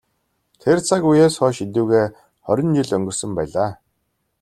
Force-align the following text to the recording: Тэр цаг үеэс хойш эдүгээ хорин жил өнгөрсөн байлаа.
Тэр 0.61 0.77
цаг 0.87 1.01
үеэс 1.09 1.33
хойш 1.39 1.57
эдүгээ 1.65 2.05
хорин 2.45 2.69
жил 2.75 2.89
өнгөрсөн 2.97 3.31
байлаа. 3.37 3.69